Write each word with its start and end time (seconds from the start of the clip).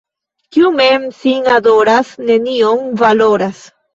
Kiu 0.55 0.71
mem 0.77 1.03
sin 1.17 1.49
adoras, 1.57 2.09
nenion 2.31 2.83
valoras. 3.05 3.63